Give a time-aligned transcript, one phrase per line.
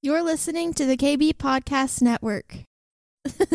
[0.00, 2.58] You're listening to the KB Podcast Network.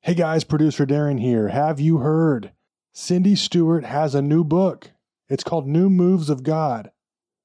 [0.00, 1.48] hey guys, producer Darren here.
[1.48, 2.52] Have you heard?
[2.94, 4.92] Cindy Stewart has a new book.
[5.28, 6.90] It's called New Moves of God.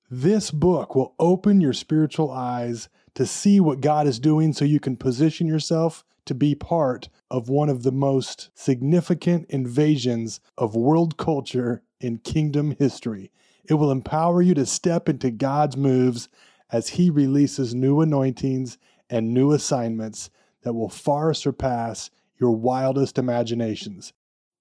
[0.09, 4.79] This book will open your spiritual eyes to see what God is doing so you
[4.79, 11.17] can position yourself to be part of one of the most significant invasions of world
[11.17, 13.29] culture in kingdom history.
[13.65, 16.29] It will empower you to step into God's moves
[16.73, 18.77] as He releases new anointings
[19.09, 20.29] and new assignments
[20.63, 24.11] that will far surpass your wildest imaginations.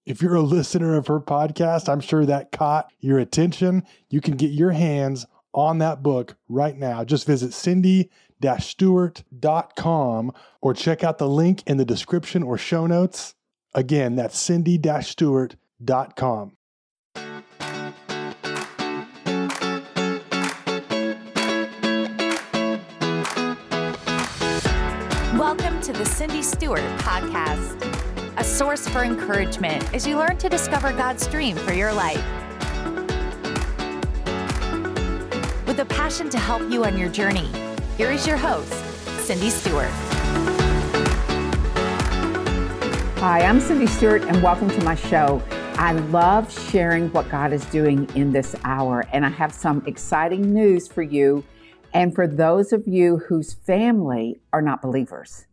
[0.07, 3.85] If you're a listener of her podcast, I'm sure that caught your attention.
[4.11, 7.05] You can get your hands on that book right now.
[7.05, 8.11] Just visit Cindy
[8.59, 13.35] stewart.com or check out the link in the description or show notes.
[13.75, 16.57] Again, that's cindy stewart.com.
[25.43, 27.77] Welcome to the Cindy Stewart Podcast,
[28.37, 32.25] a source for encouragement as you learn to discover God's dream for your life.
[35.67, 37.51] With a passion to help you on your journey,
[37.97, 38.73] here is your host,
[39.27, 39.91] Cindy Stewart.
[43.19, 45.43] Hi, I'm Cindy Stewart, and welcome to my show.
[45.75, 50.55] I love sharing what God is doing in this hour, and I have some exciting
[50.55, 51.43] news for you
[51.93, 55.47] and for those of you whose family are not believers.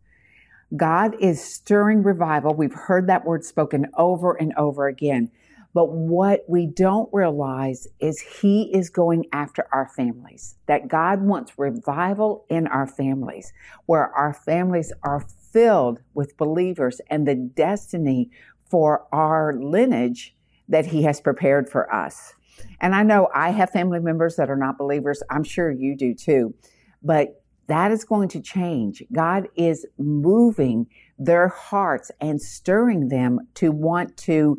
[0.76, 2.54] God is stirring revival.
[2.54, 5.30] We've heard that word spoken over and over again.
[5.72, 11.58] But what we don't realize is He is going after our families, that God wants
[11.58, 13.52] revival in our families,
[13.86, 18.30] where our families are filled with believers and the destiny
[18.68, 20.34] for our lineage
[20.70, 22.34] that He has prepared for us.
[22.80, 25.22] And I know I have family members that are not believers.
[25.30, 26.54] I'm sure you do too.
[27.02, 29.02] But that is going to change.
[29.12, 30.86] God is moving
[31.18, 34.58] their hearts and stirring them to want to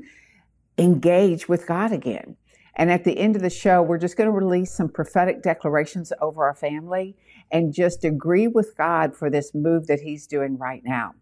[0.77, 2.37] engage with God again.
[2.75, 6.13] And at the end of the show, we're just going to release some prophetic declarations
[6.21, 7.17] over our family
[7.51, 11.13] and just agree with God for this move that He's doing right now.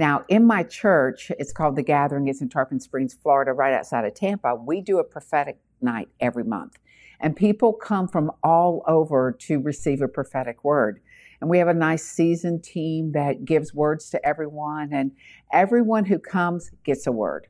[0.00, 4.06] Now, in my church, it's called The Gathering, it's in Tarpon Springs, Florida, right outside
[4.06, 4.54] of Tampa.
[4.54, 6.78] We do a prophetic night every month.
[7.20, 11.02] And people come from all over to receive a prophetic word.
[11.38, 15.12] And we have a nice seasoned team that gives words to everyone, and
[15.52, 17.48] everyone who comes gets a word.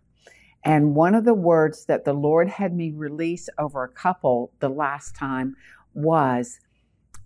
[0.64, 4.70] And one of the words that the Lord had me release over a couple the
[4.70, 5.54] last time
[5.94, 6.58] was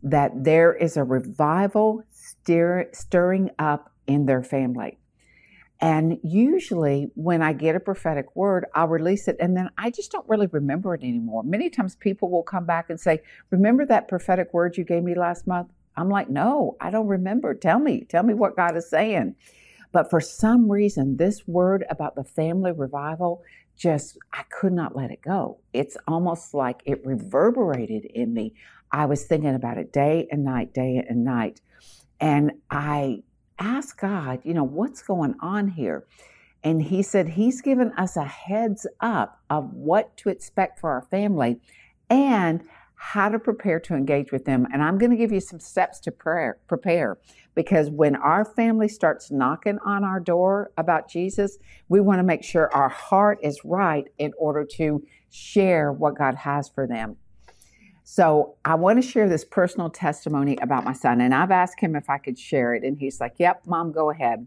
[0.02, 4.98] that there is a revival stir, stirring up in their family.
[5.84, 10.10] And usually, when I get a prophetic word, I'll release it and then I just
[10.10, 11.42] don't really remember it anymore.
[11.42, 15.14] Many times, people will come back and say, Remember that prophetic word you gave me
[15.14, 15.68] last month?
[15.94, 17.52] I'm like, No, I don't remember.
[17.52, 19.34] Tell me, tell me what God is saying.
[19.92, 23.42] But for some reason, this word about the family revival
[23.76, 25.58] just, I could not let it go.
[25.74, 28.54] It's almost like it reverberated in me.
[28.90, 31.60] I was thinking about it day and night, day and night.
[32.20, 33.22] And I
[33.58, 36.04] ask God, you know, what's going on here?
[36.62, 41.02] And he said he's given us a heads up of what to expect for our
[41.02, 41.60] family
[42.08, 42.62] and
[42.96, 44.66] how to prepare to engage with them.
[44.72, 47.18] And I'm going to give you some steps to prayer, prepare
[47.54, 52.42] because when our family starts knocking on our door about Jesus, we want to make
[52.42, 57.16] sure our heart is right in order to share what God has for them.
[58.04, 61.22] So I want to share this personal testimony about my son.
[61.22, 62.84] And I've asked him if I could share it.
[62.84, 64.46] And he's like, Yep, mom, go ahead.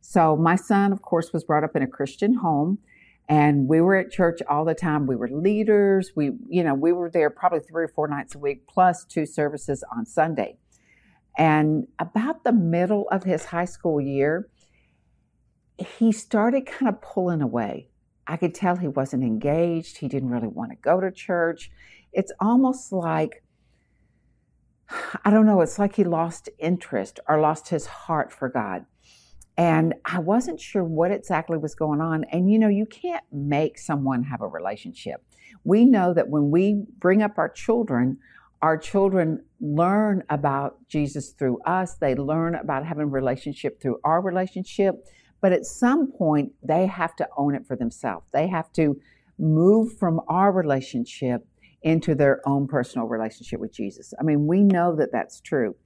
[0.00, 2.78] So my son, of course, was brought up in a Christian home.
[3.28, 5.06] And we were at church all the time.
[5.06, 6.12] We were leaders.
[6.14, 9.26] We, you know, we were there probably three or four nights a week, plus two
[9.26, 10.58] services on Sunday.
[11.38, 14.48] And about the middle of his high school year,
[15.78, 17.88] he started kind of pulling away.
[18.28, 19.98] I could tell he wasn't engaged.
[19.98, 21.70] He didn't really want to go to church
[22.16, 23.44] it's almost like,
[25.24, 28.86] I don't know, it's like he lost interest or lost his heart for God.
[29.58, 32.24] And I wasn't sure what exactly was going on.
[32.24, 35.22] And you know, you can't make someone have a relationship.
[35.64, 38.18] We know that when we bring up our children,
[38.62, 41.96] our children learn about Jesus through us.
[41.96, 44.94] They learn about having a relationship through our relationship.
[45.42, 48.26] But at some point, they have to own it for themselves.
[48.32, 48.98] They have to
[49.38, 51.46] move from our relationship
[51.86, 54.12] into their own personal relationship with Jesus.
[54.18, 55.76] I mean, we know that that's true.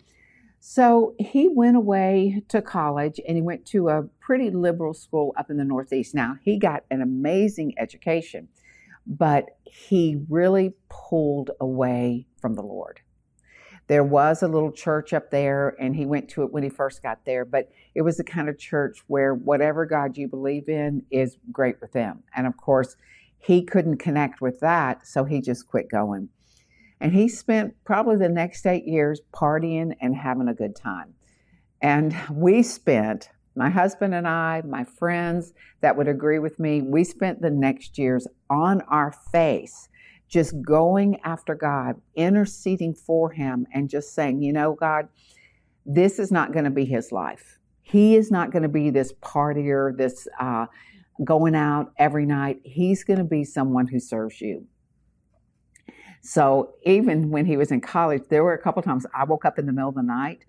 [0.58, 5.50] So he went away to college and he went to a pretty liberal school up
[5.50, 6.14] in the Northeast.
[6.14, 8.48] Now, he got an amazing education,
[9.06, 13.00] but he really pulled away from the Lord.
[13.86, 17.02] There was a little church up there, and he went to it when he first
[17.02, 21.02] got there, but it was the kind of church where whatever God you believe in
[21.10, 22.22] is great with them.
[22.34, 22.96] And of course,
[23.40, 26.28] he couldn't connect with that, so he just quit going.
[27.00, 31.14] And he spent probably the next eight years partying and having a good time.
[31.80, 37.02] And we spent, my husband and I, my friends that would agree with me, we
[37.02, 39.88] spent the next years on our face
[40.28, 45.08] just going after God, interceding for him, and just saying, you know, God,
[45.86, 47.58] this is not going to be his life.
[47.82, 50.66] He is not going to be this partier, this uh,
[51.24, 52.60] going out every night.
[52.64, 54.66] He's going to be someone who serves you.
[56.22, 59.58] So even when he was in college, there were a couple times I woke up
[59.58, 60.44] in the middle of the night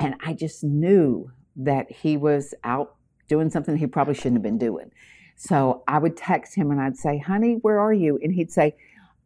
[0.00, 2.96] and I just knew that he was out
[3.28, 4.90] doing something he probably shouldn't have been doing.
[5.36, 8.18] So I would text him and I'd say, honey, where are you?
[8.22, 8.76] And he'd say,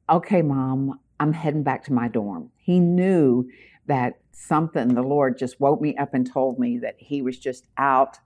[0.08, 2.50] okay, mom, I'm heading back to my dorm.
[2.56, 3.49] He knew
[3.87, 7.66] that something, the Lord just woke me up and told me that he was just
[7.78, 8.19] out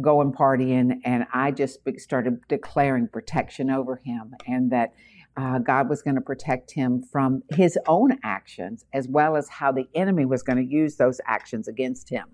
[0.00, 1.00] going partying.
[1.04, 4.92] And I just started declaring protection over him and that
[5.36, 9.70] uh, God was going to protect him from his own actions as well as how
[9.70, 12.26] the enemy was going to use those actions against him.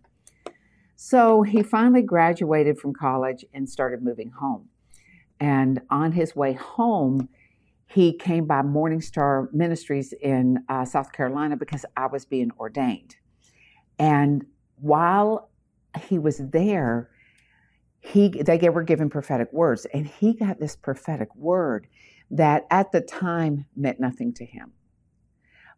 [0.96, 4.68] So he finally graduated from college and started moving home.
[5.38, 7.28] And on his way home,
[7.86, 13.16] he came by Morning Star Ministries in uh, South Carolina because I was being ordained.
[13.98, 14.46] And
[14.76, 15.50] while
[16.08, 17.10] he was there,
[18.04, 21.86] he they were given prophetic words, and he got this prophetic word
[22.30, 24.72] that at the time meant nothing to him.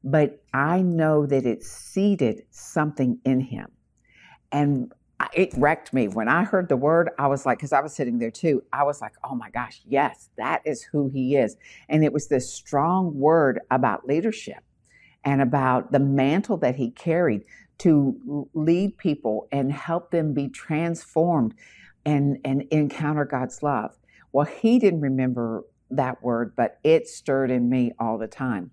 [0.02, 3.70] But I know that it seeded something in him.
[4.52, 4.92] And
[5.32, 6.08] it wrecked me.
[6.08, 8.84] When I heard the word, I was like, because I was sitting there too, I
[8.84, 11.56] was like, oh my gosh, yes, that is who he is.
[11.88, 14.62] And it was this strong word about leadership
[15.24, 17.44] and about the mantle that he carried
[17.78, 21.54] to lead people and help them be transformed
[22.06, 23.94] and, and encounter God's love.
[24.32, 28.70] Well, he didn't remember that word, but it stirred in me all the time.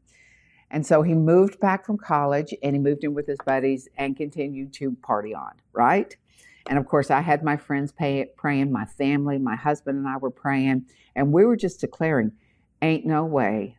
[0.72, 4.16] And so he moved back from college and he moved in with his buddies and
[4.16, 6.16] continued to party on, right?
[6.68, 10.18] And of course, I had my friends pay, praying, my family, my husband and I
[10.18, 10.86] were praying,
[11.16, 12.32] and we were just declaring,
[12.82, 13.78] ain't no way.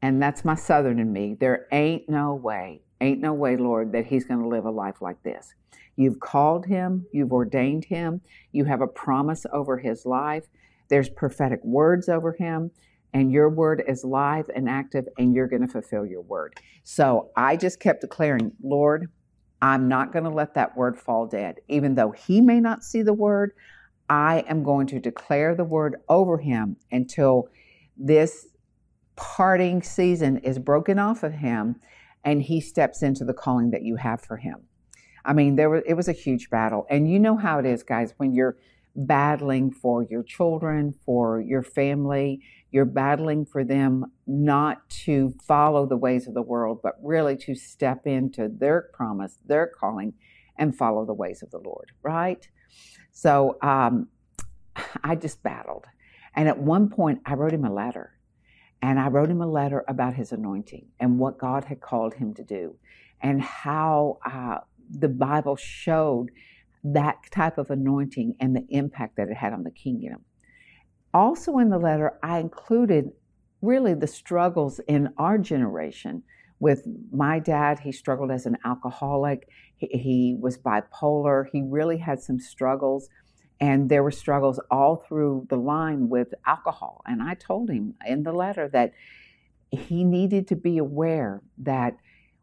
[0.00, 1.34] And that's my southern in me.
[1.38, 5.00] There ain't no way, ain't no way, Lord, that he's going to live a life
[5.00, 5.54] like this.
[5.96, 8.20] You've called him, you've ordained him,
[8.52, 10.46] you have a promise over his life.
[10.88, 12.70] There's prophetic words over him,
[13.12, 16.54] and your word is live and active, and you're going to fulfill your word.
[16.84, 19.08] So I just kept declaring, Lord,
[19.60, 21.56] I'm not going to let that word fall dead.
[21.68, 23.52] Even though he may not see the word,
[24.08, 27.48] I am going to declare the word over him until
[27.96, 28.46] this
[29.16, 31.76] parting season is broken off of him
[32.28, 34.56] and he steps into the calling that you have for him.
[35.24, 36.86] I mean, there was it was a huge battle.
[36.90, 38.56] And you know how it is, guys, when you're
[38.94, 42.40] battling for your children, for your family.
[42.70, 47.54] You're battling for them not to follow the ways of the world, but really to
[47.54, 50.14] step into their promise, their calling,
[50.56, 52.46] and follow the ways of the Lord, right?
[53.12, 54.08] So um,
[55.04, 55.86] I just battled.
[56.34, 58.17] And at one point, I wrote him a letter.
[58.80, 62.34] And I wrote him a letter about his anointing and what God had called him
[62.34, 62.76] to do,
[63.20, 64.58] and how uh,
[64.88, 66.30] the Bible showed
[66.84, 70.24] that type of anointing and the impact that it had on the kingdom.
[71.12, 73.10] Also, in the letter, I included
[73.60, 76.22] really the struggles in our generation.
[76.60, 82.20] With my dad, he struggled as an alcoholic, he, he was bipolar, he really had
[82.20, 83.08] some struggles.
[83.60, 87.02] And there were struggles all through the line with alcohol.
[87.06, 88.92] And I told him in the letter that
[89.70, 91.96] he needed to be aware that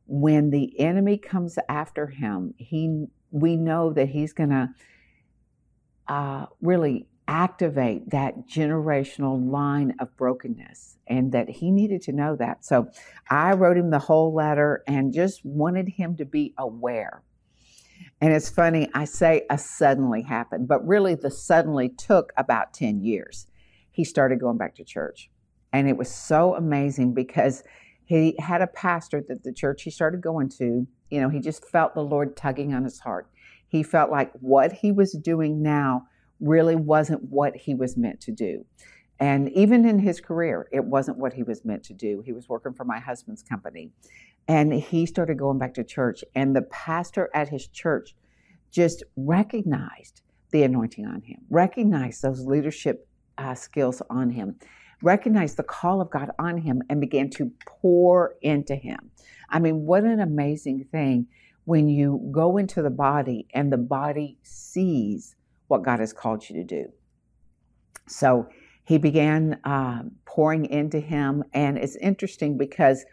[0.08, 4.70] when the enemy comes after him, he we know that He's going to
[6.08, 12.64] uh, really activate that generational line of brokenness and that he needed to know that.
[12.64, 12.88] So
[13.30, 17.24] I wrote him the whole letter and just wanted him to be aware.
[18.26, 23.02] And it's funny, I say a suddenly happened, but really the suddenly took about 10
[23.02, 23.46] years.
[23.92, 25.30] He started going back to church.
[25.72, 27.62] And it was so amazing because
[28.04, 31.66] he had a pastor that the church he started going to you know, he just
[31.66, 33.30] felt the Lord tugging on his heart.
[33.68, 36.08] He felt like what he was doing now
[36.40, 38.66] really wasn't what he was meant to do.
[39.20, 42.24] And even in his career, it wasn't what he was meant to do.
[42.26, 43.92] He was working for my husband's company.
[44.48, 46.24] And he started going back to church.
[46.36, 48.16] And the pastor at his church
[48.72, 50.22] just recognized
[50.52, 54.56] the anointing on him, recognized those leadership uh, skills on him.
[55.02, 59.12] recognized the call of God on him and began to pour into him.
[59.50, 61.28] I mean, what an amazing thing
[61.66, 65.36] when you go into the body and the body sees
[65.68, 66.92] what God has called you to do.
[68.08, 68.48] So
[68.84, 73.04] he began uh, pouring into him, and it's interesting because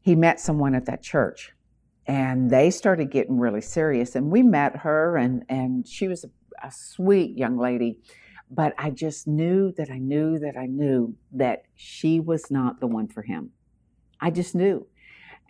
[0.00, 1.52] he met someone at that church
[2.06, 6.30] and they started getting really serious and we met her and and she was a,
[6.66, 8.00] a, sweet young lady
[8.50, 12.86] but i just knew that i knew that i knew that she was not the
[12.86, 13.50] one for him.
[14.20, 14.86] I just knew.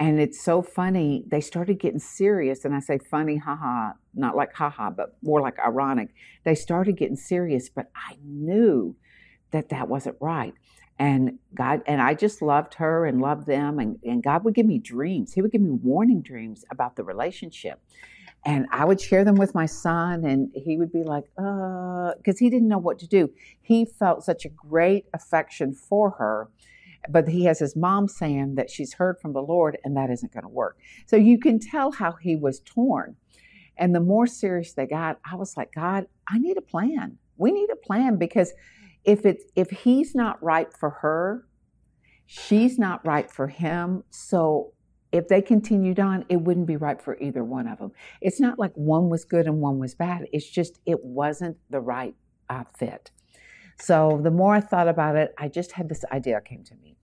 [0.00, 4.54] And it's so funny they started getting serious and i say funny haha not like
[4.54, 6.10] haha but more like ironic.
[6.44, 8.96] They started getting serious but i knew
[9.50, 10.54] that that wasn't right
[10.98, 14.66] and God and I just loved her and loved them and, and God would give
[14.66, 15.32] me dreams.
[15.32, 17.80] He would give me warning dreams about the relationship.
[18.44, 22.38] And I would share them with my son and he would be like, uh, because
[22.38, 23.30] he didn't know what to do.
[23.60, 26.48] He felt such a great affection for her,
[27.08, 30.32] but he has his mom saying that she's heard from the Lord and that isn't
[30.32, 30.78] going to work.
[31.06, 33.16] So you can tell how he was torn.
[33.76, 37.18] And the more serious they got, I was like, God, I need a plan.
[37.36, 38.52] We need a plan because
[39.04, 41.46] if it's if he's not right for her,
[42.26, 44.04] she's not right for him.
[44.10, 44.72] So
[45.10, 47.92] if they continued on, it wouldn't be right for either one of them.
[48.20, 50.26] It's not like one was good and one was bad.
[50.32, 52.14] It's just it wasn't the right
[52.50, 53.10] uh, fit.
[53.80, 56.96] So the more I thought about it, I just had this idea came to me,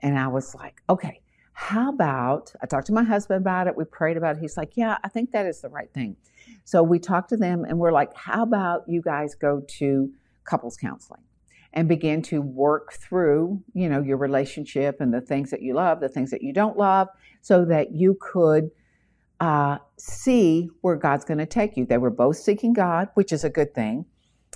[0.00, 1.20] and I was like, okay,
[1.52, 3.76] how about I talked to my husband about it.
[3.76, 4.40] We prayed about it.
[4.40, 6.16] He's like, yeah, I think that is the right thing.
[6.64, 10.10] So we talked to them, and we're like, how about you guys go to
[10.44, 11.22] couples counseling?
[11.72, 16.00] And begin to work through, you know, your relationship and the things that you love,
[16.00, 17.08] the things that you don't love,
[17.42, 18.70] so that you could
[19.38, 21.86] uh, see where God's going to take you.
[21.86, 24.04] They were both seeking God, which is a good thing.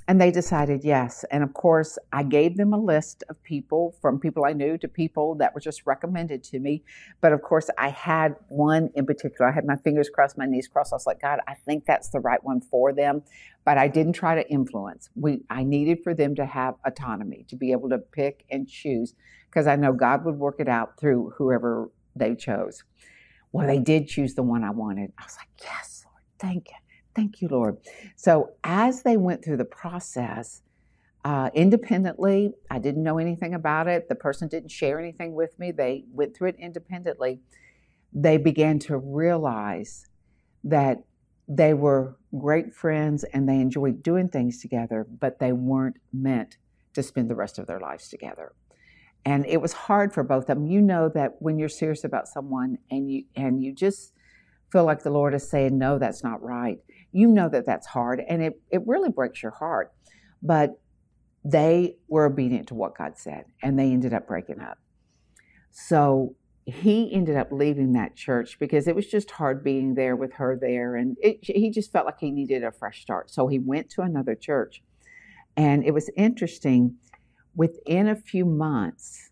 [0.07, 1.25] And they decided yes.
[1.31, 4.87] And of course, I gave them a list of people from people I knew to
[4.87, 6.83] people that were just recommended to me.
[7.23, 9.49] But of course, I had one in particular.
[9.51, 10.93] I had my fingers crossed, my knees crossed.
[10.93, 13.23] I was like, God, I think that's the right one for them.
[13.65, 15.09] But I didn't try to influence.
[15.15, 19.15] We, I needed for them to have autonomy, to be able to pick and choose,
[19.49, 22.85] because I know God would work it out through whoever they chose.
[23.53, 25.13] Well, they did choose the one I wanted.
[25.17, 26.77] I was like, yes, Lord, thank you.
[27.15, 27.79] Thank you, Lord.
[28.17, 30.63] So as they went through the process,
[31.25, 34.09] uh, independently, I didn't know anything about it.
[34.09, 35.71] The person didn't share anything with me.
[35.71, 37.41] They went through it independently.
[38.13, 40.07] They began to realize
[40.65, 41.05] that
[41.49, 46.57] they were great friends and they enjoyed doing things together, but they weren't meant
[46.95, 48.53] to spend the rest of their lives together.
[49.25, 50.67] And it was hard for both of them.
[50.67, 54.13] You know that when you're serious about someone and you and you just
[54.71, 56.81] feel like the Lord is saying, no, that's not right
[57.15, 59.93] you know that that's hard and it, it really breaks your heart.
[60.43, 60.73] But
[61.45, 64.79] they were obedient to what God said and they ended up breaking up.
[65.71, 66.35] So
[66.67, 70.59] he ended up leaving that church because it was just hard being there with her
[70.61, 70.97] there.
[70.97, 73.31] And it, he just felt like he needed a fresh start.
[73.31, 74.83] So he went to another church.
[75.57, 76.97] And it was interesting.
[77.55, 79.31] Within a few months,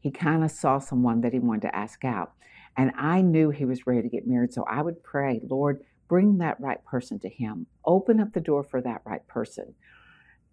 [0.00, 2.32] he kind of saw someone that he wanted to ask out.
[2.76, 4.52] And I knew he was ready to get married.
[4.52, 7.66] So I would pray, Lord, bring that right person to him.
[7.86, 9.74] Open up the door for that right person.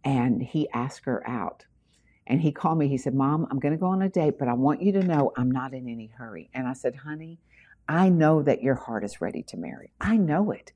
[0.06, 1.66] And he asked her out.
[2.26, 2.88] And he called me.
[2.88, 5.04] He said, Mom, I'm going to go on a date, but I want you to
[5.04, 6.50] know I'm not in any hurry.
[6.54, 7.40] And I said, Honey,
[7.90, 9.92] I know that your heart is ready to marry.
[10.00, 10.72] I know it.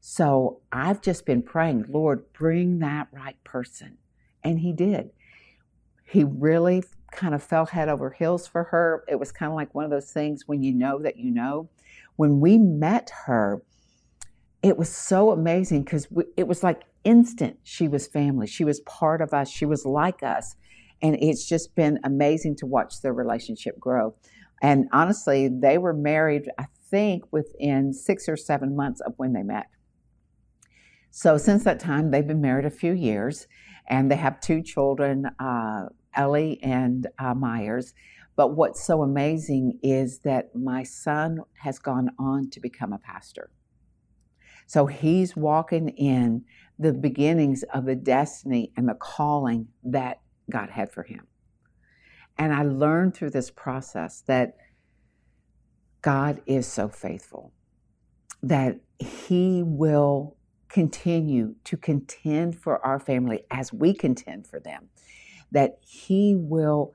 [0.00, 3.98] So I've just been praying, Lord, bring that right person.
[4.44, 5.10] And he did.
[6.04, 9.02] He really kind of fell head over heels for her.
[9.08, 11.70] It was kind of like one of those things when you know that you know.
[12.14, 13.62] When we met her,
[14.62, 18.46] it was so amazing because it was like instant she was family.
[18.46, 19.48] She was part of us.
[19.48, 20.56] She was like us.
[21.00, 24.14] And it's just been amazing to watch their relationship grow.
[24.60, 29.42] And honestly they were married i think within six or seven months of when they
[29.42, 29.66] met.
[31.10, 33.46] So since that time they've been married a few years
[33.88, 37.94] and they have two children uh, ellie and uh, myers.
[38.36, 43.50] But what's so amazing is that my son has gone on to become a pastor
[44.68, 46.44] so he's walking in
[46.78, 50.20] the beginnings of the destiny and the calling that
[50.50, 51.26] God had for him.
[52.36, 54.56] And I learned through this process that
[56.02, 57.52] God is so faithful,
[58.42, 60.36] that He will
[60.68, 64.90] continue to contend for our family as we contend for them,
[65.50, 66.94] that He will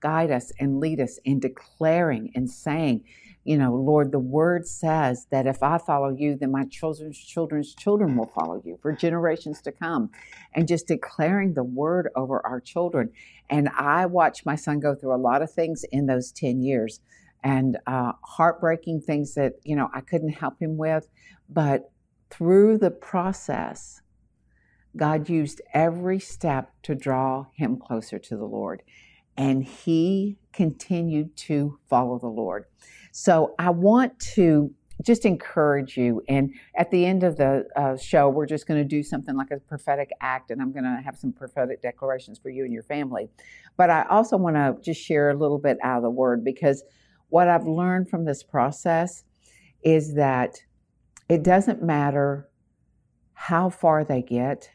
[0.00, 3.04] guide us and lead us in declaring and saying,
[3.48, 7.74] you know, Lord, the word says that if I follow you, then my children's children's
[7.74, 10.10] children will follow you for generations to come.
[10.52, 13.08] And just declaring the word over our children.
[13.48, 17.00] And I watched my son go through a lot of things in those 10 years
[17.42, 21.08] and uh, heartbreaking things that, you know, I couldn't help him with.
[21.48, 21.90] But
[22.28, 24.02] through the process,
[24.94, 28.82] God used every step to draw him closer to the Lord.
[29.38, 32.66] And he continued to follow the Lord.
[33.12, 36.22] So I want to just encourage you.
[36.28, 39.50] And at the end of the uh, show, we're just going to do something like
[39.50, 42.82] a prophetic act, and I'm going to have some prophetic declarations for you and your
[42.82, 43.30] family.
[43.76, 46.82] But I also want to just share a little bit out of the Word because
[47.28, 49.24] what I've learned from this process
[49.82, 50.56] is that
[51.28, 52.48] it doesn't matter
[53.34, 54.68] how far they get.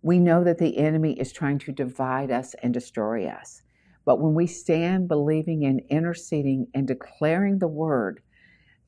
[0.00, 3.62] We know that the enemy is trying to divide us and destroy us.
[4.04, 8.20] But when we stand believing and interceding and declaring the word,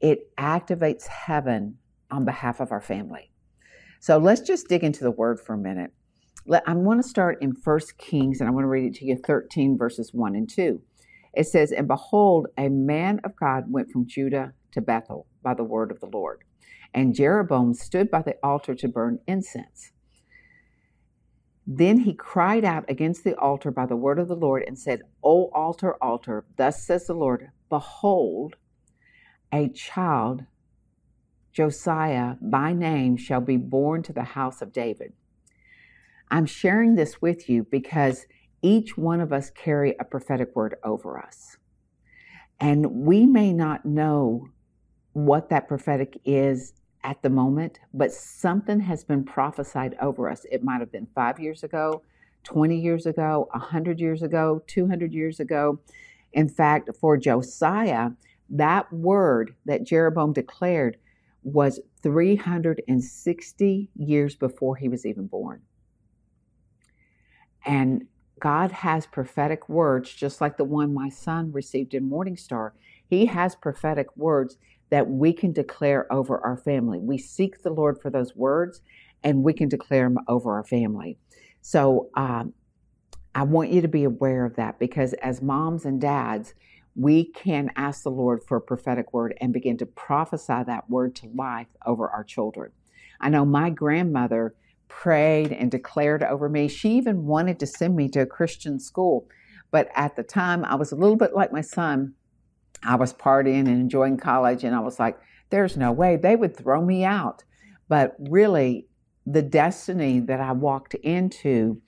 [0.01, 1.79] it activates heaven
[2.11, 3.31] on behalf of our family.
[4.01, 5.93] So let's just dig into the word for a minute.
[6.67, 9.17] I want to start in 1 Kings, and I want to read it to you
[9.17, 10.81] 13, verses 1 and 2.
[11.35, 15.65] It says, And behold, a man of God went from Judah to Bethel by the
[15.65, 16.45] word of the Lord.
[16.95, 19.93] And Jeroboam stood by the altar to burn incense.
[21.67, 25.03] Then he cried out against the altar by the word of the Lord and said,
[25.25, 28.55] O altar, altar, thus says the Lord, behold,
[29.53, 30.45] a child,
[31.53, 35.13] Josiah by name, shall be born to the house of David.
[36.31, 38.27] I'm sharing this with you because
[38.63, 41.57] each one of us carry a prophetic word over us.
[42.61, 44.49] And we may not know
[45.13, 46.75] what that prophetic is
[47.07, 50.45] at the moment, but something has been prophesied over us.
[50.51, 52.03] It might have been five years ago,
[52.43, 55.79] 20 years ago, 100 years ago, 200 years ago.
[56.33, 58.11] In fact, for Josiah,
[58.51, 60.97] that word that Jeroboam declared
[61.45, 65.63] was 360 years before he was even born.
[67.65, 68.07] And
[68.41, 72.75] God has prophetic words, just like the one my son received in Morning Star.
[73.09, 74.57] He has prophetic words
[74.91, 76.99] that we can declare over our family.
[76.99, 78.81] We seek the Lord for those words
[79.25, 81.19] and we can declare them over our family.
[81.61, 82.55] So um,
[83.35, 86.55] I want you to be aware of that because as moms and dads,
[86.95, 91.15] we can ask the Lord for a prophetic word and begin to prophesy that word
[91.17, 92.73] to life over our children.
[93.21, 94.55] I know my grandmother
[94.89, 96.69] prayed and declared over me.
[96.69, 99.29] She even wanted to send me to a Christian school.
[99.71, 102.15] But at the time, I was a little bit like my son.
[102.83, 105.19] I was partying and enjoying college, and I was like,
[105.51, 107.45] there's no way they would throw me out.
[107.89, 108.87] But really,
[109.25, 111.81] the destiny that I walked into,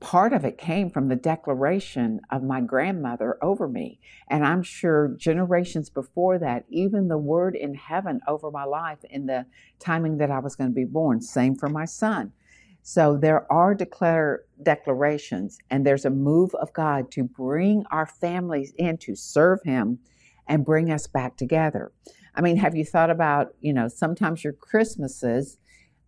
[0.00, 4.00] part of it came from the declaration of my grandmother over me.
[4.28, 9.26] And I'm sure generations before that, even the word in heaven over my life in
[9.26, 9.46] the
[9.78, 12.32] timing that I was going to be born, same for my son.
[12.86, 18.74] So there are declare, declarations, and there's a move of God to bring our families
[18.76, 20.00] in to serve Him
[20.46, 21.92] and bring us back together.
[22.34, 25.56] I mean, have you thought about, you know, sometimes your Christmases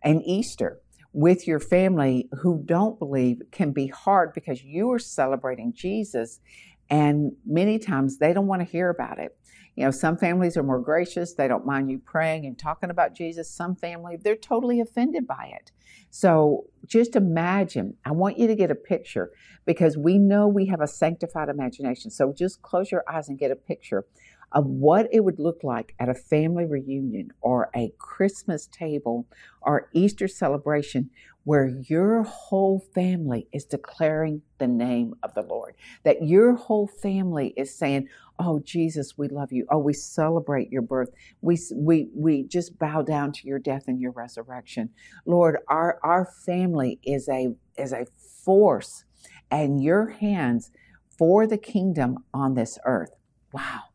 [0.03, 0.79] and Easter
[1.13, 6.39] with your family who don't believe can be hard because you are celebrating Jesus,
[6.89, 9.37] and many times they don't want to hear about it.
[9.75, 11.35] You know, some families are more gracious.
[11.35, 13.51] They don't mind you praying and talking about Jesus.
[13.51, 15.71] Some family, they're totally offended by it.
[16.09, 19.31] So just imagine, I want you to get a picture
[19.65, 22.09] because we know we have a sanctified imagination.
[22.09, 24.05] So just close your eyes and get a picture
[24.51, 29.27] of what it would look like at a family reunion or a Christmas table
[29.61, 31.09] or Easter celebration
[31.47, 35.75] where your whole family is declaring the name of the Lord.
[36.03, 39.65] That your whole family is saying, Oh, Jesus, we love you.
[39.71, 41.07] Oh, we celebrate your birth.
[41.39, 44.89] We, we, we just bow down to your death and your resurrection.
[45.25, 48.07] Lord, our, our family is a, is a
[48.43, 49.05] force
[49.49, 50.69] and your hands
[51.17, 53.11] for the kingdom on this earth.
[53.53, 53.86] Wow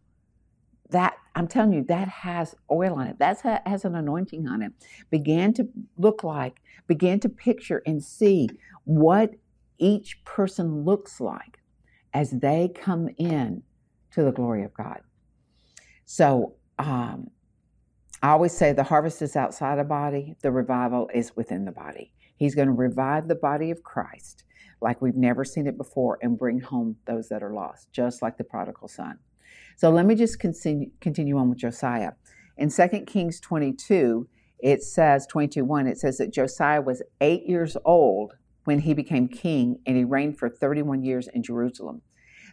[0.93, 3.19] that I'm telling you, that has oil on it.
[3.19, 4.73] That has an anointing on it.
[5.11, 8.49] Began to look like, began to picture and see
[8.85, 9.35] what
[9.79, 11.59] each person looks like
[12.15, 13.63] as they come in
[14.13, 15.01] to the glory of God.
[16.05, 17.31] So um,
[18.23, 22.13] I always say the harvest is outside the body, the revival is within the body.
[22.37, 24.45] He's going to revive the body of Christ
[24.83, 28.37] like we've never seen it before and bring home those that are lost, just like
[28.37, 29.19] the prodigal son.
[29.77, 32.13] So let me just continue, continue on with Josiah.
[32.57, 37.77] In 2 Kings 22, it says, 22 1, it says that Josiah was eight years
[37.85, 42.03] old when he became king and he reigned for 31 years in Jerusalem.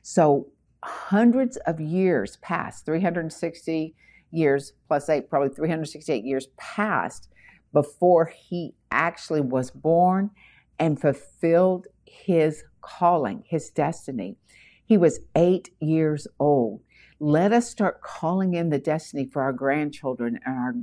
[0.01, 0.47] So
[0.83, 3.95] hundreds of years passed, 360
[4.31, 7.29] years plus eight, probably 368 years passed
[7.73, 10.31] before he actually was born
[10.79, 14.37] and fulfilled his calling, his destiny.
[14.85, 16.81] He was eight years old.
[17.19, 20.73] Let us start calling in the destiny for our grandchildren and our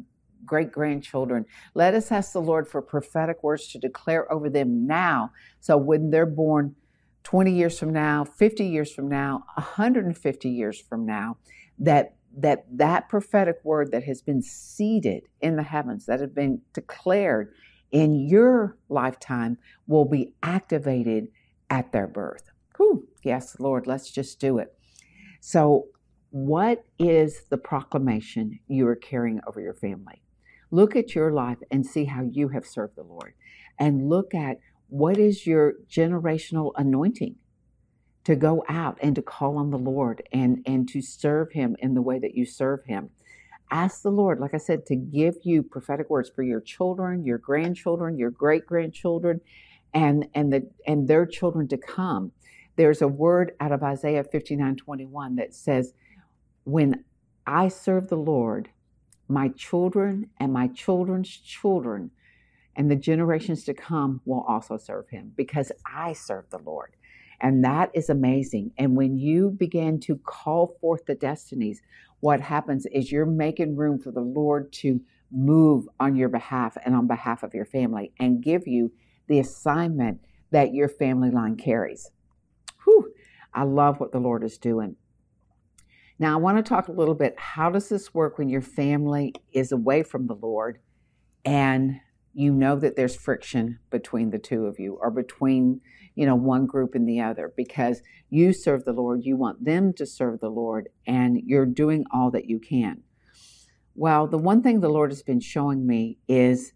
[0.45, 1.47] great grandchildren.
[1.75, 5.33] Let us ask the Lord for prophetic words to declare over them now.
[5.61, 6.77] So when they're born
[7.25, 11.39] 20 years from now, 50 years from now, 150 years from now,
[11.79, 16.61] that that that prophetic word that has been seeded in the heavens, that have been
[16.75, 17.53] declared
[17.91, 21.29] in your lifetime, will be activated
[21.71, 22.51] at their birth.
[22.77, 24.77] Whew, yes, Lord, let's just do it.
[25.41, 25.87] So,
[26.37, 30.21] what is the proclamation you are carrying over your family?
[30.71, 33.33] Look at your life and see how you have served the Lord.
[33.79, 37.37] And look at what is your generational anointing
[38.25, 41.95] to go out and to call on the Lord and, and to serve Him in
[41.95, 43.09] the way that you serve Him.
[43.71, 47.39] Ask the Lord, like I said, to give you prophetic words for your children, your
[47.39, 49.41] grandchildren, your great grandchildren,
[49.95, 52.33] and, and, the, and their children to come.
[52.77, 55.95] There's a word out of Isaiah 59 21 that says,
[56.67, 57.05] When
[57.47, 58.71] I serve the Lord,
[59.29, 62.11] my children and my children's children
[62.75, 66.97] and the generations to come will also serve him because I serve the Lord.
[67.41, 68.73] And that is amazing.
[68.79, 71.83] And when you begin to call forth the destinies,
[72.19, 75.01] what happens is you're making room for the Lord to
[75.31, 78.91] move on your behalf and on behalf of your family and give you
[79.29, 82.11] the assignment that your family line carries.
[82.83, 83.13] Whew,
[83.55, 84.97] I love what the Lord is doing.
[86.19, 89.35] Now, I want to talk a little bit how does this work when your family
[89.53, 90.79] is away from the Lord
[91.45, 92.01] and
[92.33, 95.81] you know that there's friction between the two of you or between
[96.15, 97.53] you know one group and the other?
[97.57, 102.05] Because you serve the lord you want them to serve the lord and you're doing
[102.13, 103.03] all that you can.
[103.95, 106.73] Well the one thing the lord has been showing me is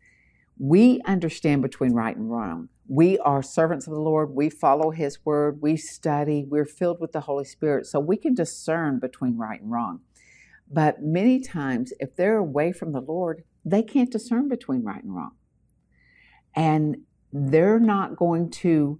[0.59, 4.31] we understand between right and wrong we are servants of the lord.
[4.31, 5.63] We follow his word.
[5.63, 6.45] We study.
[6.45, 7.87] We're filled with the holy spirit.
[7.87, 10.01] So we can discern between right and wrong.
[10.69, 15.15] But many times if they're away from the lord they can't discern between right and
[15.15, 15.33] wrong.
[16.57, 18.99] And they're not going to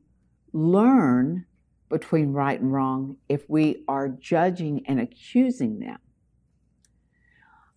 [0.53, 1.47] learn
[1.89, 5.99] between right and wrong if we are judging and accusing them.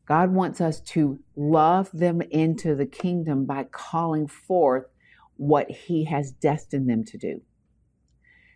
[0.06, 4.86] God wants us to love them into the kingdom by calling forth
[5.38, 7.42] what He has destined them to do.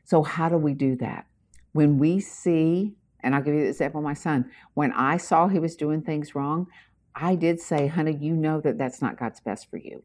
[0.04, 1.28] So, how do we do that?
[1.74, 5.48] When we see, and I'll give you the example of my son, when I saw
[5.48, 6.68] he was doing things wrong,
[7.16, 10.04] I did say, honey, you know that that's not God's best for you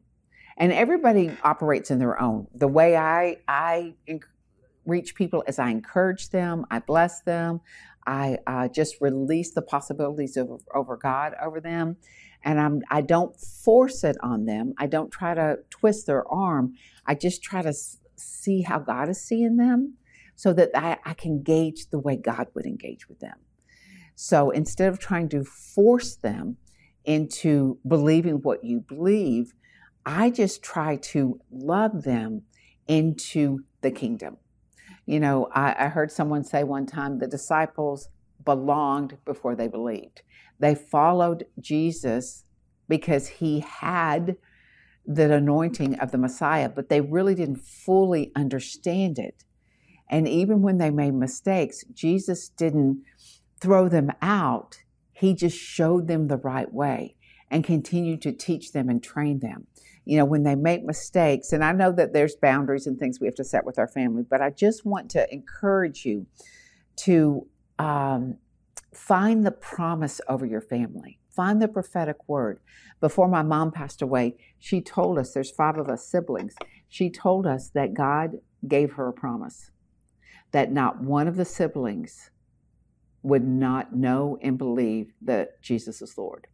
[0.57, 3.95] and everybody operates in their own the way i i
[4.85, 7.61] reach people is i encourage them i bless them
[8.07, 11.97] i uh, just release the possibilities of, over god over them
[12.45, 16.75] and I'm, i don't force it on them i don't try to twist their arm
[17.07, 17.73] i just try to
[18.17, 19.95] see how god is seeing them
[20.35, 23.39] so that I, I can gauge the way god would engage with them
[24.15, 26.57] so instead of trying to force them
[27.05, 29.53] into believing what you believe
[30.05, 32.43] I just try to love them
[32.89, 34.39] into the kingdom.
[35.07, 38.09] You know, I, I, heard someone say one time the disciples
[38.45, 40.23] belonged before they believed.
[40.63, 42.45] They followed Jesus
[42.89, 44.37] because he had
[45.05, 49.45] the anointing of the Messiah, but they really didn't fully understand it.
[50.09, 53.03] And even when they made mistakes, Jesus didn't
[53.61, 54.79] throw them out,
[55.13, 57.17] he just showed them the right way
[57.51, 59.67] and continued to teach them and train them
[60.05, 63.27] you know, when they make mistakes, and I know that there's boundaries and things we
[63.27, 66.27] have to set with our family, but I just want to encourage you
[66.97, 67.47] to
[67.79, 68.37] um,
[68.95, 71.19] find the promise over your family.
[71.35, 72.61] Find the prophetic word.
[73.01, 76.55] Before my mom passed away, she told us, there's five of us siblings,
[76.89, 78.33] she told us that God
[78.69, 79.71] gave her a promise
[80.53, 82.31] that not one of the siblings
[83.23, 86.47] would not know and believe that Jesus is Lord.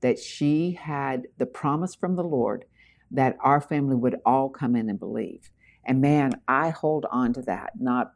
[0.00, 2.64] That she had the promise from the Lord
[3.10, 5.50] that our family would all come in and believe.
[5.84, 7.72] And man, I hold on to that.
[7.80, 8.12] Not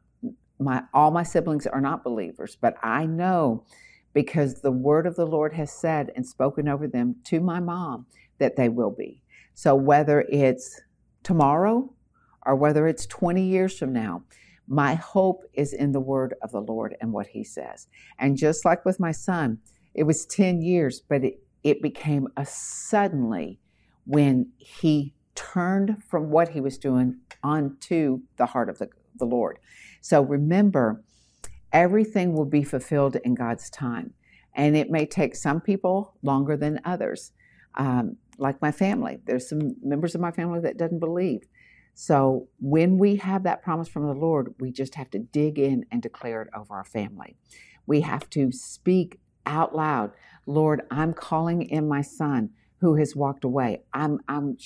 [0.62, 3.64] my all my siblings are not believers, but I know
[4.12, 8.06] because the word of the Lord has said and spoken over them to my mom
[8.38, 9.22] that they will be.
[9.54, 10.80] So whether it's
[11.22, 11.92] tomorrow
[12.44, 14.24] or whether it's 20 years from now,
[14.66, 17.88] my hope is in the word of the Lord and what he says.
[18.18, 19.58] And just like with my son,
[19.94, 23.58] it was 10 years, but it, it became a suddenly
[24.04, 29.58] when he turned from what he was doing onto the heart of the, the Lord.
[30.00, 31.02] So remember,
[31.72, 34.12] Everything will be fulfilled in God's time.
[34.54, 37.32] And it may take some people longer than others.
[37.76, 41.40] Um, like my family, there's some members of my family that doesn't believe.
[41.94, 45.86] So when we have that promise from the Lord, we just have to dig in
[45.90, 47.36] and declare it over our family.
[47.86, 50.12] We have to speak out loud,
[50.46, 53.82] Lord, I'm calling in my son who has walked away.
[53.92, 54.56] I'm, I'm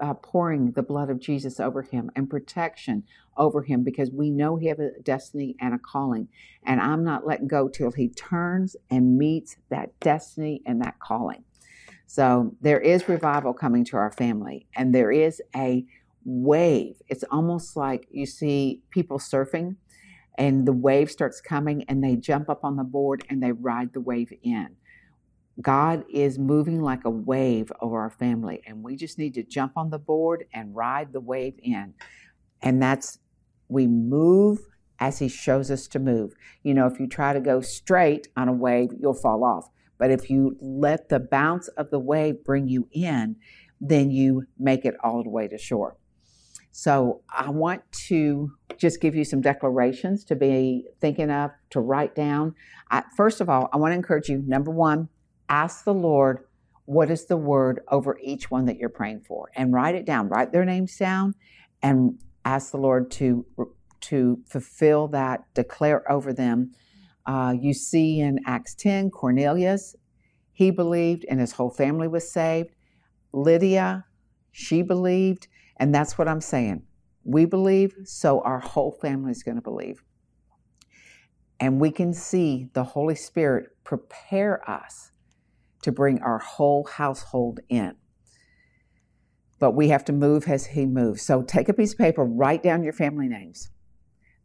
[0.00, 3.04] uh, pouring the blood of Jesus over him and protection
[3.36, 6.28] over him because we know he has a destiny and a calling.
[6.64, 11.44] And I'm not letting go till he turns and meets that destiny and that calling.
[12.06, 15.84] So there is revival coming to our family, and there is a
[16.24, 16.96] wave.
[17.08, 19.76] It's almost like you see people surfing
[20.38, 23.92] and the wave starts coming and they jump up on the board and they ride
[23.92, 24.76] the wave in.
[25.60, 29.72] God is moving like a wave over our family, and we just need to jump
[29.76, 31.94] on the board and ride the wave in.
[32.62, 33.18] And that's,
[33.68, 34.60] we move
[35.00, 36.34] as He shows us to move.
[36.62, 39.68] You know, if you try to go straight on a wave, you'll fall off.
[39.98, 43.36] But if you let the bounce of the wave bring you in,
[43.80, 45.96] then you make it all the way to shore.
[46.70, 52.14] So I want to just give you some declarations to be thinking of, to write
[52.14, 52.54] down.
[52.90, 55.08] I, first of all, I want to encourage you number one,
[55.48, 56.44] ask the Lord
[56.84, 60.28] what is the word over each one that you're praying for and write it down,
[60.28, 61.34] write their names down
[61.82, 63.44] and ask the Lord to,
[64.00, 66.72] to fulfill that, declare over them.
[67.26, 69.96] Uh, you see in Acts 10, Cornelius,
[70.52, 72.74] he believed and his whole family was saved.
[73.32, 74.06] Lydia,
[74.50, 75.46] she believed
[75.78, 76.82] and that's what I'm saying.
[77.24, 80.02] We believe, so our whole family is going to believe.
[81.60, 85.10] And we can see the Holy Spirit prepare us
[85.82, 87.94] to bring our whole household in.
[89.58, 91.22] But we have to move as He moves.
[91.22, 93.70] So take a piece of paper, write down your family names.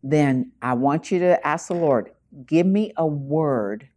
[0.01, 2.11] Then I want you to ask the Lord,
[2.45, 3.89] give me a word,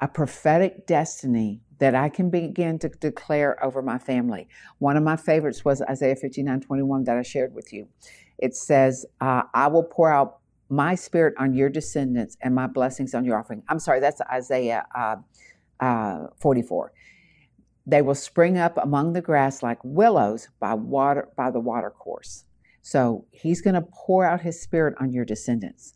[0.00, 4.48] a prophetic destiny that I can begin to declare over my family.
[4.78, 7.88] One of my favorites was Isaiah 59 21 that I shared with you.
[8.38, 13.14] It says, uh, I will pour out my spirit on your descendants and my blessings
[13.14, 13.62] on your offering.
[13.68, 15.16] I'm sorry, that's Isaiah uh,
[15.80, 16.92] uh, 44.
[17.86, 22.44] They will spring up among the grass like willows by water by the water course.
[22.82, 25.94] So he's going to pour out his spirit on your descendants.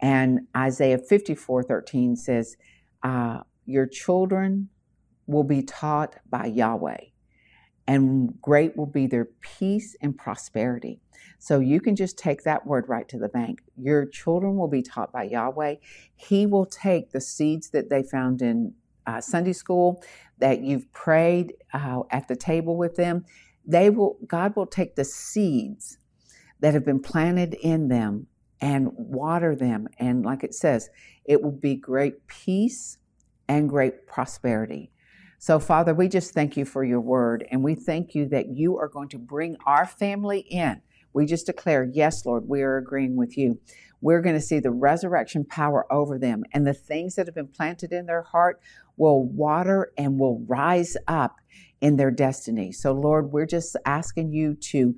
[0.00, 2.56] And Isaiah 54 13 says,
[3.02, 4.68] uh, Your children
[5.26, 7.06] will be taught by Yahweh,
[7.86, 11.00] and great will be their peace and prosperity.
[11.38, 13.60] So you can just take that word right to the bank.
[13.76, 15.76] Your children will be taught by Yahweh.
[16.14, 18.74] He will take the seeds that they found in
[19.06, 20.02] uh, Sunday school,
[20.38, 23.24] that you've prayed uh, at the table with them.
[23.66, 24.18] They will.
[24.26, 25.98] God will take the seeds
[26.60, 28.26] that have been planted in them
[28.60, 29.88] and water them.
[29.98, 30.88] And like it says,
[31.24, 32.98] it will be great peace
[33.48, 34.90] and great prosperity.
[35.38, 38.78] So, Father, we just thank you for your word, and we thank you that you
[38.78, 40.80] are going to bring our family in.
[41.12, 43.60] We just declare, yes, Lord, we are agreeing with you.
[44.00, 47.48] We're going to see the resurrection power over them, and the things that have been
[47.48, 48.60] planted in their heart
[48.96, 51.36] will water and will rise up
[51.80, 52.72] in their destiny.
[52.72, 54.94] So, Lord, we're just asking you to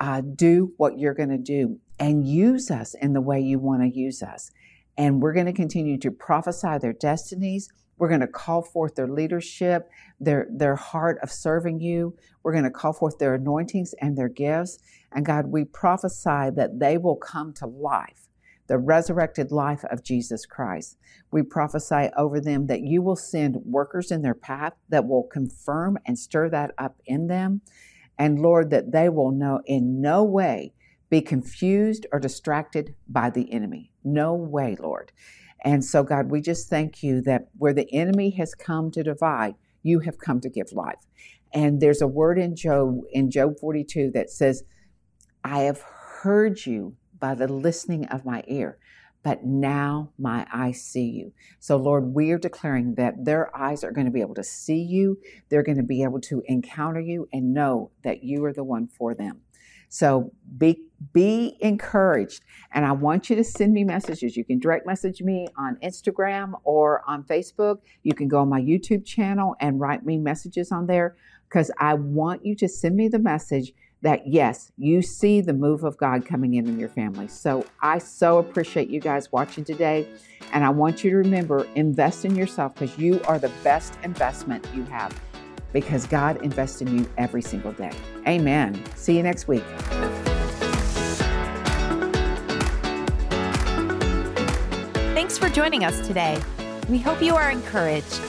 [0.00, 3.82] uh, do what you're going to do and use us in the way you want
[3.82, 4.50] to use us.
[4.96, 9.08] And we're going to continue to prophesy their destinies we're going to call forth their
[9.08, 12.16] leadership, their, their heart of serving you.
[12.42, 14.78] We're going to call forth their anointings and their gifts.
[15.12, 18.23] And God, we prophesy that they will come to life,
[18.66, 20.96] the resurrected life of Jesus Christ.
[21.30, 25.98] We prophesy over them that you will send workers in their path that will confirm
[26.06, 27.60] and stir that up in them.
[28.18, 30.72] And Lord, that they will know in no way
[31.10, 33.92] be confused or distracted by the enemy.
[34.02, 35.12] No way, Lord.
[35.64, 39.54] And so, God, we just thank you that where the enemy has come to divide,
[39.82, 40.98] you have come to give life.
[41.52, 44.64] And there's a word in Job in Job 42 that says,
[45.42, 48.76] I have heard you by the listening of my ear,
[49.22, 51.32] but now my eyes see you.
[51.58, 54.82] So, Lord, we are declaring that their eyes are going to be able to see
[54.82, 55.16] you.
[55.48, 58.88] They're going to be able to encounter you and know that you are the one
[58.88, 59.40] for them.
[59.88, 60.82] So be
[61.14, 62.42] be encouraged.
[62.72, 64.36] And I want you to send me messages.
[64.36, 67.78] You can direct message me on Instagram or on Facebook.
[68.02, 71.16] You can go on my YouTube channel and write me messages on there
[71.48, 73.72] because I want you to send me the message
[74.04, 77.26] that yes, you see the move of God coming in in your family.
[77.26, 80.06] So I so appreciate you guys watching today.
[80.52, 84.68] And I want you to remember invest in yourself because you are the best investment
[84.74, 85.18] you have
[85.72, 87.92] because God invests in you every single day.
[88.28, 88.80] Amen.
[88.94, 89.64] See you next week.
[95.14, 96.40] Thanks for joining us today.
[96.90, 98.20] We hope you are encouraged.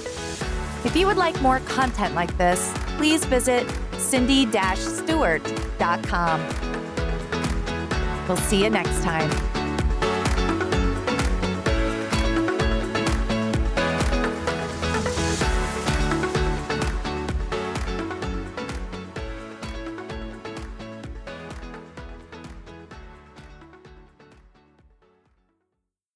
[0.85, 5.64] If you would like more content like this, please visit cindy-stewart.com.
[8.27, 9.29] We'll see you next time.